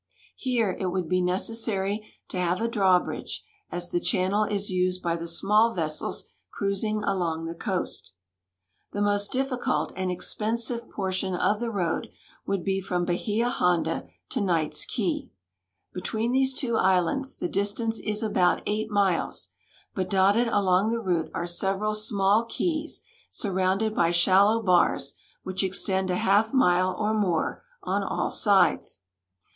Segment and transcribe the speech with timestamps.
[0.35, 5.15] Here it would be necessary to have a drawbridge, as the channel is used by
[5.15, 8.13] the small vessels cruising along the coast.
[8.93, 12.07] The most difficult and expensive i^ortion of the road
[12.47, 15.29] would be from Bahia Honda to Knights Key.
[15.93, 19.51] Between these two islands the distance is about eight miles,
[19.93, 25.13] but dotted along the route are several small keys, surrounded by shallow bars,
[25.43, 29.01] which extend a half mile or more on all sides.